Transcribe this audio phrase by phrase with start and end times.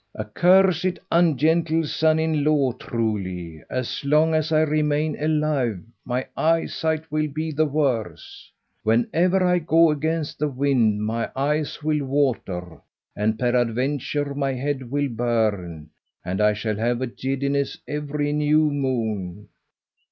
[0.15, 3.61] "A cursed ungentle son in law, truly.
[3.69, 8.51] As long as I remain alive my eyesight will be the worse.
[8.81, 12.81] Whenever I go against the wind my eyes will water,
[13.15, 15.91] and peradventure my head will burn,
[16.25, 19.49] and I shall have a giddiness every new moon.